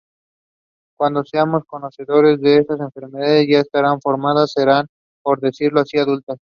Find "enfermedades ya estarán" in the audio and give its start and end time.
2.79-4.01